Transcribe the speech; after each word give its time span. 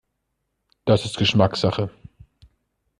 Das 0.85 1.05
ist 1.05 1.15
Geschmackssache. 1.17 1.91